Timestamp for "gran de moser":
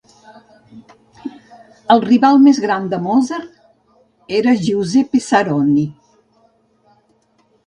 2.63-3.39